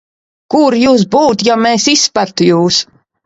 [0.53, 2.81] Kur jūs būtu, ja mēs izspertu jūs?